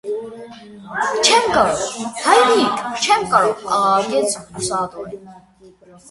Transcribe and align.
-Չե՛մ 1.25 1.49
կարող, 1.57 1.83
հայրի՛կ, 2.21 2.81
չեմ 3.03 3.27
կարող,- 3.33 3.67
աղաղակեց 3.75 4.39
հուսահատորեն: 4.55 5.29